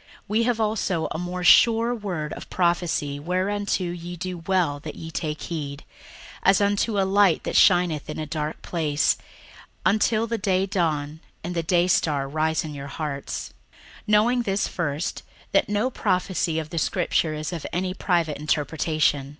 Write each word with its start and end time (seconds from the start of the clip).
61:001:019 0.00 0.08
We 0.28 0.42
have 0.44 0.60
also 0.62 1.08
a 1.10 1.18
more 1.18 1.44
sure 1.44 1.94
word 1.94 2.32
of 2.32 2.48
prophecy; 2.48 3.20
whereunto 3.20 3.84
ye 3.84 4.16
do 4.16 4.38
well 4.38 4.80
that 4.80 4.94
ye 4.94 5.10
take 5.10 5.42
heed, 5.42 5.84
as 6.42 6.62
unto 6.62 6.98
a 6.98 7.04
light 7.04 7.44
that 7.44 7.54
shineth 7.54 8.08
in 8.08 8.18
a 8.18 8.24
dark 8.24 8.62
place, 8.62 9.18
until 9.84 10.26
the 10.26 10.38
day 10.38 10.64
dawn, 10.64 11.20
and 11.44 11.54
the 11.54 11.62
day 11.62 11.86
star 11.86 12.28
arise 12.28 12.64
in 12.64 12.72
your 12.72 12.86
hearts: 12.86 13.52
61:001:020 14.04 14.04
Knowing 14.06 14.42
this 14.44 14.66
first, 14.66 15.22
that 15.52 15.68
no 15.68 15.90
prophecy 15.90 16.58
of 16.58 16.70
the 16.70 16.78
scripture 16.78 17.34
is 17.34 17.52
of 17.52 17.66
any 17.70 17.92
private 17.92 18.38
interpretation. 18.38 19.36